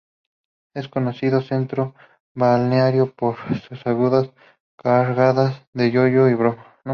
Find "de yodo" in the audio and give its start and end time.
5.73-6.27